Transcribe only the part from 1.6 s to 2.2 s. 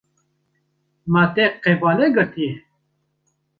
qebale